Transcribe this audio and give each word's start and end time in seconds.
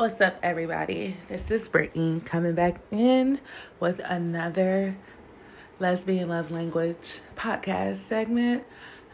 What's 0.00 0.18
up, 0.22 0.38
everybody? 0.42 1.14
This 1.28 1.50
is 1.50 1.68
Brittany 1.68 2.22
coming 2.24 2.54
back 2.54 2.80
in 2.90 3.38
with 3.80 4.00
another 4.02 4.96
Lesbian 5.78 6.30
Love 6.30 6.50
Language 6.50 7.20
podcast 7.36 8.08
segment. 8.08 8.64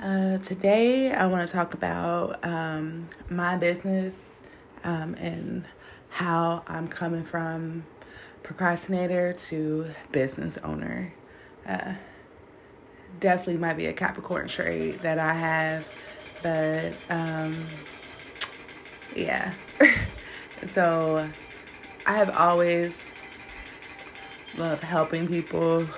Uh, 0.00 0.38
today, 0.38 1.10
I 1.10 1.26
want 1.26 1.48
to 1.48 1.52
talk 1.52 1.74
about 1.74 2.38
um, 2.44 3.08
my 3.28 3.56
business 3.56 4.14
um, 4.84 5.14
and 5.14 5.64
how 6.08 6.62
I'm 6.68 6.86
coming 6.86 7.24
from 7.24 7.84
procrastinator 8.44 9.32
to 9.48 9.90
business 10.12 10.56
owner. 10.62 11.12
Uh, 11.68 11.94
definitely 13.18 13.56
might 13.56 13.76
be 13.76 13.86
a 13.86 13.92
Capricorn 13.92 14.46
trait 14.46 15.02
that 15.02 15.18
I 15.18 15.34
have, 15.34 15.84
but 16.44 16.92
um, 17.10 17.66
yeah. 19.16 19.52
So 20.74 21.30
I 22.06 22.16
have 22.16 22.30
always 22.30 22.94
loved 24.54 24.82
helping 24.82 25.26
people, 25.26 25.88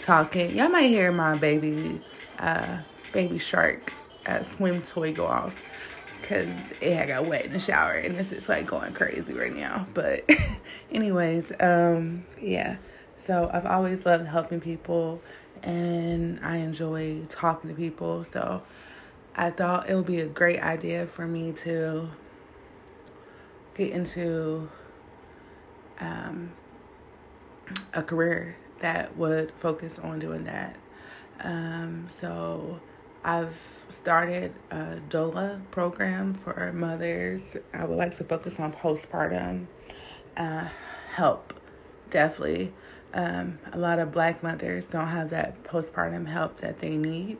talking. 0.00 0.56
Y'all 0.56 0.68
might 0.68 0.88
hear 0.88 1.12
my 1.12 1.34
baby, 1.34 2.00
uh, 2.38 2.78
baby 3.12 3.38
shark 3.38 3.92
uh, 4.26 4.42
swim 4.42 4.82
toy 4.82 5.12
go 5.12 5.26
off 5.26 5.54
because 6.20 6.48
it 6.80 7.06
got 7.06 7.26
wet 7.26 7.44
in 7.44 7.52
the 7.52 7.58
shower 7.58 7.92
and 7.92 8.16
this 8.18 8.30
is 8.32 8.48
like 8.48 8.66
going 8.66 8.92
crazy 8.94 9.34
right 9.34 9.54
now. 9.54 9.86
But, 9.92 10.28
anyways, 10.92 11.52
um, 11.60 12.24
yeah. 12.40 12.76
So 13.26 13.50
I've 13.52 13.66
always 13.66 14.04
loved 14.06 14.26
helping 14.26 14.60
people 14.60 15.22
and 15.62 16.40
I 16.42 16.56
enjoy 16.56 17.24
talking 17.28 17.70
to 17.70 17.76
people. 17.76 18.24
So 18.32 18.62
I 19.34 19.50
thought 19.50 19.88
it 19.88 19.94
would 19.94 20.06
be 20.06 20.20
a 20.20 20.26
great 20.26 20.60
idea 20.60 21.06
for 21.06 21.26
me 21.26 21.52
to 21.64 22.08
get 23.74 23.90
into 23.90 24.68
um, 26.00 26.52
a 27.94 28.02
career 28.02 28.56
that 28.80 29.16
would 29.16 29.52
focus 29.60 29.92
on 30.02 30.18
doing 30.18 30.44
that. 30.44 30.76
Um, 31.40 32.08
so 32.20 32.80
I've 33.24 33.56
started 34.00 34.52
a 34.70 34.98
doula 35.08 35.60
program 35.70 36.34
for 36.42 36.72
mothers. 36.72 37.42
I 37.72 37.84
would 37.84 37.98
like 37.98 38.16
to 38.18 38.24
focus 38.24 38.54
on 38.58 38.72
postpartum 38.72 39.66
uh, 40.36 40.68
help, 41.12 41.54
definitely. 42.10 42.72
Um, 43.14 43.58
a 43.72 43.78
lot 43.78 43.98
of 43.98 44.10
black 44.10 44.42
mothers 44.42 44.84
don't 44.90 45.08
have 45.08 45.30
that 45.30 45.62
postpartum 45.64 46.26
help 46.26 46.60
that 46.60 46.80
they 46.80 46.96
need 46.96 47.38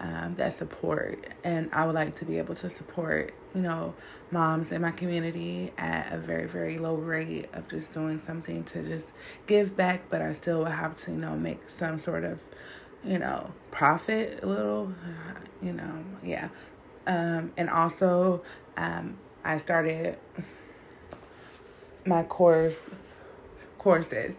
um, 0.00 0.34
that 0.36 0.58
support. 0.58 1.26
And 1.44 1.70
I 1.72 1.86
would 1.86 1.94
like 1.94 2.18
to 2.18 2.24
be 2.24 2.38
able 2.38 2.54
to 2.56 2.70
support, 2.70 3.32
you 3.54 3.60
know, 3.62 3.94
moms 4.30 4.72
in 4.72 4.82
my 4.82 4.90
community 4.90 5.72
at 5.78 6.12
a 6.12 6.18
very, 6.18 6.46
very 6.46 6.78
low 6.78 6.96
rate 6.96 7.48
of 7.54 7.68
just 7.68 7.92
doing 7.92 8.20
something 8.26 8.64
to 8.64 8.82
just 8.82 9.06
give 9.46 9.76
back, 9.76 10.02
but 10.10 10.20
I 10.20 10.34
still 10.34 10.60
would 10.60 10.72
have 10.72 11.02
to, 11.04 11.12
you 11.12 11.18
know, 11.18 11.36
make 11.36 11.60
some 11.78 12.00
sort 12.00 12.24
of, 12.24 12.38
you 13.04 13.18
know, 13.18 13.52
profit 13.70 14.40
a 14.42 14.46
little, 14.46 14.92
you 15.62 15.72
know, 15.72 16.04
yeah. 16.22 16.48
Um, 17.06 17.52
and 17.56 17.68
also, 17.70 18.42
um, 18.76 19.16
I 19.44 19.58
started 19.58 20.16
my 22.06 22.22
course 22.24 22.74
courses 23.78 24.34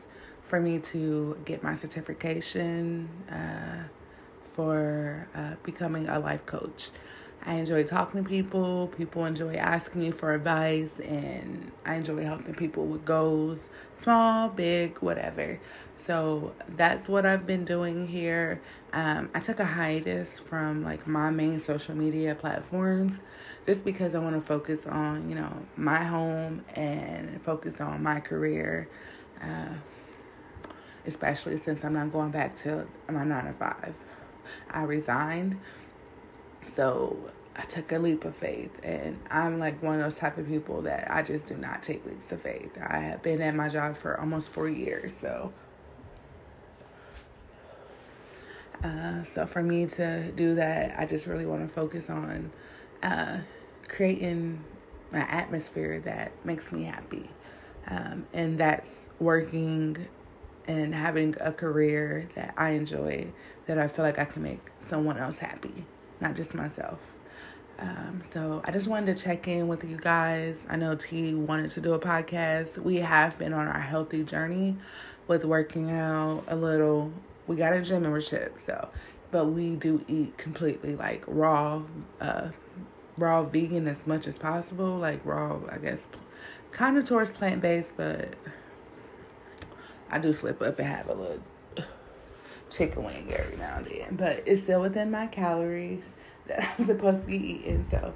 for 0.48 0.60
me 0.60 0.80
to 0.80 1.38
get 1.46 1.64
my 1.64 1.76
certification. 1.76 3.08
Uh, 3.32 3.84
for 4.56 5.28
uh, 5.36 5.56
becoming 5.64 6.08
a 6.08 6.20
life 6.20 6.46
coach. 6.46 6.90
I 7.44 7.56
enjoy 7.56 7.84
talking 7.84 8.24
to 8.24 8.30
people. 8.30 8.88
People 8.98 9.26
enjoy 9.26 9.56
asking 9.56 10.02
me 10.02 10.12
for 10.12 10.34
advice, 10.34 10.90
and 11.04 11.72
I 11.86 11.96
enjoy 11.96 12.24
helping 12.24 12.56
people 12.56 12.88
with 12.88 13.06
goals, 13.06 13.60
small, 14.04 14.50
big, 14.50 14.98
whatever. 15.00 15.60
So 16.08 16.54
that's 16.78 17.08
what 17.10 17.26
I've 17.26 17.46
been 17.48 17.66
doing 17.66 18.08
here. 18.08 18.62
Um, 18.94 19.30
I 19.34 19.40
took 19.40 19.60
a 19.60 19.66
hiatus 19.66 20.30
from 20.50 20.84
like 20.84 21.06
my 21.08 21.30
main 21.32 21.60
social 21.60 21.96
media 21.96 22.36
platforms 22.36 23.14
just 23.66 23.84
because 23.84 24.16
I 24.16 24.20
want 24.20 24.36
to 24.36 24.42
focus 24.48 24.82
on, 24.88 25.30
you 25.30 25.36
know, 25.36 25.52
my 25.76 26.04
home 26.04 26.64
and 26.76 27.42
focus 27.44 27.76
on 27.80 28.02
my 28.04 28.20
career. 28.20 28.88
Uh, 29.42 29.74
especially 31.08 31.60
since 31.60 31.84
I'm 31.84 31.94
not 31.94 32.12
going 32.12 32.32
back 32.32 32.62
to 32.64 32.88
my 33.12 33.24
nine 33.24 33.46
to 33.46 33.54
five. 33.54 33.94
I 34.70 34.84
resigned. 34.84 35.60
So 36.76 37.18
I 37.56 37.64
took 37.64 37.92
a 37.92 37.98
leap 37.98 38.26
of 38.26 38.36
faith, 38.36 38.72
and 38.84 39.18
I'm 39.32 39.60
like 39.60 39.82
one 39.82 40.00
of 40.00 40.12
those 40.12 40.20
type 40.20 40.38
of 40.38 40.48
people 40.48 40.82
that 40.82 41.10
I 41.10 41.22
just 41.24 41.48
do 41.48 41.56
not 41.56 41.82
take 41.82 42.06
leaps 42.06 42.32
of 42.32 42.42
faith. 42.42 42.72
I 42.86 42.98
have 43.00 43.24
been 43.24 43.42
at 43.42 43.56
my 43.56 43.70
job 43.70 43.98
for 43.98 44.20
almost 44.20 44.50
four 44.50 44.68
years, 44.68 45.12
so. 45.22 45.54
Uh, 48.84 49.24
so 49.34 49.48
for 49.48 49.64
me 49.64 49.88
to 49.88 50.32
do 50.34 50.54
that, 50.56 50.96
I 51.00 51.06
just 51.06 51.26
really 51.28 51.46
want 51.46 51.66
to 51.68 51.74
focus 51.74 52.06
on 52.10 52.52
uh, 53.04 53.38
creating 53.88 54.62
an 55.14 55.22
atmosphere 55.22 56.02
that 56.02 56.34
makes 56.46 56.72
me 56.74 56.84
happy, 56.84 57.30
um, 57.88 58.28
and 58.34 58.60
that's 58.60 58.90
working 59.20 60.06
and 60.68 60.94
having 60.94 61.36
a 61.40 61.52
career 61.52 62.28
that 62.36 62.54
I 62.58 62.72
enjoy, 62.72 63.28
that 63.68 63.78
I 63.78 63.88
feel 63.88 64.06
like 64.06 64.20
I 64.20 64.26
can 64.26 64.44
make 64.44 64.62
someone 64.90 65.18
else 65.18 65.38
happy, 65.38 65.86
not 66.22 66.36
just 66.36 66.54
myself. 66.54 67.00
Um, 67.78 68.24
so 68.34 68.62
I 68.64 68.72
just 68.72 68.88
wanted 68.88 69.16
to 69.16 69.24
check 69.24 69.48
in 69.48 69.68
with 69.68 69.84
you 69.84 69.98
guys. 69.98 70.56
I 70.70 70.78
know 70.78 70.96
T 70.96 71.34
wanted 71.34 71.72
to 71.72 71.82
do 71.82 71.94
a 71.94 72.00
podcast. 72.00 72.78
We 72.78 72.98
have 72.98 73.38
been 73.38 73.54
on 73.54 73.68
our 73.68 73.82
healthy 73.82 74.24
journey 74.24 74.78
with 75.28 75.44
working 75.44 75.92
out 75.92 76.44
a 76.48 76.56
little. 76.56 77.12
We 77.48 77.58
got 77.58 77.74
a 77.74 77.82
gym 77.82 78.04
membership, 78.04 78.58
so 78.66 78.90
but 79.32 79.48
we 79.48 79.76
do 79.76 80.04
eat 80.08 80.38
completely 80.38 80.96
like 80.96 81.24
raw, 81.28 81.82
uh, 82.22 82.50
raw 83.18 83.44
vegan 83.44 83.88
as 83.88 83.98
much 84.06 84.28
as 84.28 84.38
possible. 84.38 84.98
Like 84.98 85.20
raw, 85.26 85.60
I 85.70 85.78
guess, 85.78 86.00
kind 86.72 86.98
of 86.98 87.06
towards 87.06 87.32
plant 87.32 87.62
based, 87.62 87.92
but 87.98 88.36
I 90.10 90.20
do 90.20 90.34
slip 90.34 90.62
up 90.62 90.80
and 90.80 90.88
have 90.88 91.10
a 91.10 91.14
little 91.14 91.40
chicken 92.70 93.04
wing 93.04 93.32
every 93.34 93.58
now 93.58 93.78
and 93.78 93.86
then, 93.86 94.16
but 94.16 94.44
it's 94.46 94.64
still 94.64 94.82
within 94.82 95.12
my 95.12 95.28
calories 95.28 96.04
that 96.48 96.76
I'm 96.78 96.86
supposed 96.88 97.22
to 97.22 97.28
be 97.28 97.38
eating. 97.38 97.86
So, 97.90 98.14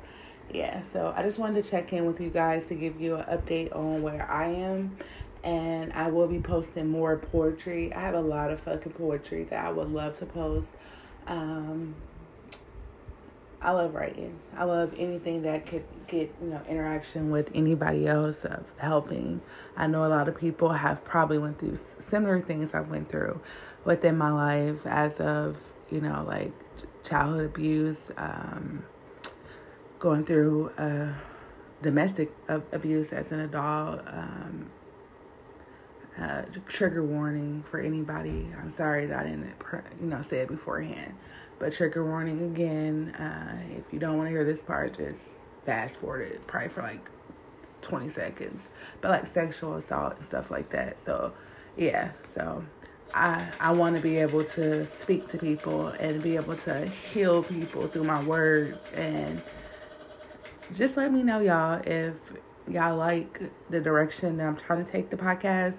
yeah, 0.52 0.82
so 0.94 1.14
I 1.16 1.24
just 1.24 1.38
wanted 1.38 1.64
to 1.64 1.70
check 1.70 1.94
in 1.94 2.06
with 2.06 2.20
you 2.20 2.30
guys 2.30 2.66
to 2.68 2.76
give 2.76 3.00
you 3.00 3.16
an 3.16 3.26
update 3.26 3.76
on 3.76 4.02
where 4.02 4.30
I 4.30 4.50
am. 4.50 4.98
And 5.44 5.94
I 5.94 6.10
will 6.10 6.28
be 6.28 6.40
posting 6.40 6.88
more 6.88 7.18
poetry. 7.18 7.94
I 7.94 8.02
have 8.02 8.16
a 8.16 8.22
lot 8.22 8.52
of 8.52 8.60
fucking 8.62 8.92
poetry 8.94 9.46
that 9.46 9.66
I 9.66 9.72
would 9.72 9.88
love 9.88 10.20
to 10.20 10.26
post. 10.26 10.68
Um, 11.28 11.96
I 13.62 13.72
love 13.72 13.94
writing. 13.94 14.40
I 14.58 14.64
love 14.64 14.94
anything 14.98 15.42
that 15.42 15.66
could 15.68 15.84
get, 16.08 16.34
you 16.42 16.48
know, 16.50 16.62
interaction 16.70 17.30
with 17.30 17.50
anybody 17.54 18.08
else 18.08 18.38
of 18.46 18.66
helping. 18.78 19.42
I 19.76 19.88
know 19.88 20.06
a 20.06 20.08
lot 20.08 20.30
of 20.30 20.38
people 20.38 20.72
have 20.72 21.04
probably 21.04 21.38
went 21.40 21.60
through 21.60 21.78
similar 22.10 22.42
things 22.42 22.74
I've 22.74 22.90
went 22.90 23.10
through 23.10 23.42
within 23.84 24.18
my 24.18 24.32
life 24.32 24.86
as 24.86 25.14
of, 25.20 25.58
you 25.90 26.00
know, 26.00 26.24
like 26.26 26.54
childhood 27.04 27.46
abuse, 27.46 28.00
um, 28.18 28.86
going 30.00 30.24
through 30.26 30.70
uh, 30.78 31.14
domestic 31.82 32.32
abuse 32.48 33.12
as 33.12 33.30
an 33.32 33.42
adult, 33.42 34.00
um, 34.08 34.70
uh, 36.18 36.44
trigger 36.68 37.04
warning 37.04 37.64
for 37.70 37.80
anybody. 37.80 38.48
I'm 38.58 38.74
sorry 38.76 39.06
that 39.08 39.20
I 39.20 39.24
didn't, 39.24 39.54
you 40.02 40.08
know, 40.08 40.22
say 40.30 40.40
it 40.40 40.48
beforehand. 40.48 41.14
But 41.60 41.74
trigger 41.74 42.06
warning 42.06 42.42
again. 42.44 43.14
Uh, 43.16 43.62
if 43.78 43.94
you 43.94 44.00
don't 44.00 44.18
want 44.18 44.28
to 44.28 44.32
hear 44.32 44.46
this 44.46 44.62
part, 44.62 44.98
just 44.98 45.20
fast 45.66 45.98
forward 45.98 46.22
it 46.32 46.48
probably 46.48 46.70
for 46.70 46.82
like 46.82 47.10
20 47.82 48.10
seconds. 48.10 48.62
But 49.02 49.12
like 49.12 49.34
sexual 49.34 49.76
assault 49.76 50.16
and 50.18 50.26
stuff 50.26 50.52
like 50.52 50.70
that. 50.72 50.98
So 51.06 51.34
yeah, 51.78 52.12
so 52.36 52.64
I 53.14 53.48
I 53.60 53.72
want 53.72 53.96
to 53.96 54.02
be 54.02 54.18
able 54.18 54.44
to 54.46 54.88
speak 55.02 55.30
to 55.30 55.38
people 55.38 55.88
and 56.00 56.22
be 56.22 56.36
able 56.36 56.56
to 56.58 56.88
heal 56.88 57.44
people 57.44 57.88
through 57.88 58.04
my 58.06 58.22
words 58.22 58.80
and 58.94 59.42
just 60.72 60.98
let 60.98 61.12
me 61.12 61.24
know 61.24 61.40
y'all 61.40 61.82
if 61.86 62.16
y'all 62.68 62.96
like 62.96 63.42
the 63.70 63.80
direction 63.82 64.38
that 64.38 64.46
I'm 64.48 64.58
trying 64.58 64.86
to 64.86 64.92
take 64.92 65.10
the 65.10 65.18
podcast. 65.18 65.78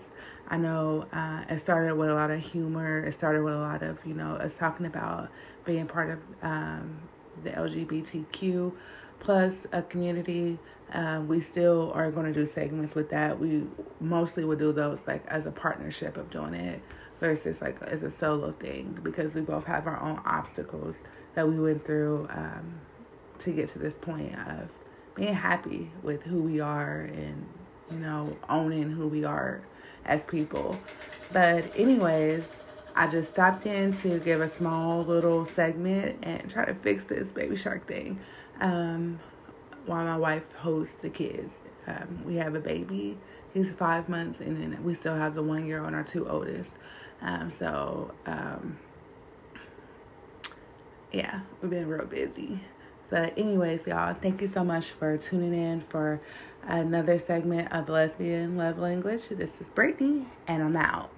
I 0.51 0.57
know 0.57 1.07
uh, 1.13 1.45
it 1.49 1.61
started 1.61 1.95
with 1.95 2.11
a 2.11 2.15
lot 2.15 2.31
of 2.33 2.41
humor. 2.41 3.07
It 3.07 3.13
started 3.13 3.45
with 3.45 3.55
a 3.55 3.59
lot 3.59 3.83
of, 3.85 4.05
you 4.05 4.15
know, 4.15 4.35
us 4.35 4.53
talking 4.59 4.87
about 4.87 5.31
being 5.65 5.87
part 5.87 6.11
of 6.11 6.19
um, 6.43 6.99
the 7.45 7.51
LGBTQ 7.51 8.73
plus 9.21 9.55
a 9.73 9.83
community. 9.83 10.59
Um, 10.93 11.29
we 11.29 11.41
still 11.41 11.93
are 11.95 12.11
going 12.11 12.27
to 12.27 12.33
do 12.33 12.51
segments 12.53 12.97
with 12.97 13.11
that. 13.11 13.39
We 13.39 13.63
mostly 14.01 14.45
would 14.45 14.59
do 14.59 14.73
those 14.73 14.99
like 15.07 15.25
as 15.29 15.47
a 15.47 15.53
partnership 15.53 16.17
of 16.17 16.31
doing 16.31 16.55
it 16.55 16.83
versus 17.21 17.61
like 17.61 17.81
as 17.83 18.03
a 18.03 18.11
solo 18.11 18.51
thing 18.51 18.99
because 19.05 19.35
we 19.35 19.43
both 19.43 19.67
have 19.67 19.87
our 19.87 20.01
own 20.03 20.21
obstacles 20.25 20.97
that 21.37 21.49
we 21.49 21.61
went 21.61 21.87
through 21.87 22.27
um, 22.31 22.81
to 23.39 23.53
get 23.53 23.71
to 23.73 23.79
this 23.79 23.95
point 24.01 24.35
of 24.49 24.69
being 25.15 25.35
happy 25.35 25.93
with 26.03 26.23
who 26.23 26.43
we 26.43 26.59
are 26.59 27.03
and 27.03 27.47
you 27.91 27.99
know, 27.99 28.37
owning 28.49 28.91
who 28.91 29.07
we 29.09 29.25
are 29.25 29.61
as 30.07 30.23
people. 30.25 30.83
But, 31.31 31.71
anyways, 31.75 32.45
I 32.95 33.07
just 33.07 33.31
stopped 33.31 33.67
in 33.67 33.97
to 33.99 34.19
give 34.21 34.41
a 34.41 34.49
small 34.57 35.05
little 35.05 35.47
segment 35.55 36.21
and 36.25 36.51
try 36.51 36.65
to 36.65 36.75
fix 36.75 37.07
this 37.07 37.29
baby 37.29 37.57
shark 37.57 37.87
thing 37.87 38.21
um, 38.61 39.21
while 39.87 40.05
my 40.05 40.17
wife 40.17 40.43
hosts 40.53 40.95
the 41.01 41.11
kids. 41.11 41.53
Um, 41.87 42.23
we 42.25 42.37
have 42.37 42.55
a 42.55 42.61
baby. 42.61 43.21
He's 43.53 43.69
five 43.79 44.09
months, 44.09 44.41
and 44.41 44.57
then 44.57 44.83
we 44.83 44.95
still 44.95 45.15
have 45.15 45.35
the 45.35 45.43
one 45.43 45.67
year 45.67 45.83
on 45.83 45.95
our 45.95 46.05
two 46.05 46.29
oldest. 46.29 46.71
Um, 47.23 47.53
so, 47.59 48.15
um, 48.27 48.79
yeah, 51.13 51.41
we've 51.61 51.71
been 51.71 51.89
real 51.89 52.07
busy. 52.07 52.63
But, 53.11 53.37
anyways, 53.37 53.87
y'all, 53.87 54.15
thank 54.15 54.41
you 54.41 54.49
so 54.49 54.65
much 54.65 54.91
for 54.93 55.19
tuning 55.19 55.53
in 55.53 55.83
for 55.91 56.21
another 56.63 57.19
segment 57.19 57.73
of 57.73 57.89
Lesbian 57.89 58.57
Love 58.57 58.79
Language. 58.79 59.29
This 59.31 59.51
is 59.61 59.67
Brittany, 59.75 60.27
and 60.47 60.63
I'm 60.63 60.77
out. 60.77 61.11